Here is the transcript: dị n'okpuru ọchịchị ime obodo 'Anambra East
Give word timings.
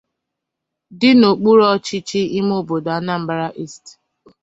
dị 0.99 1.09
n'okpuru 1.19 1.63
ọchịchị 1.73 2.21
ime 2.37 2.53
obodo 2.61 2.89
'Anambra 2.93 3.47
East 3.63 3.83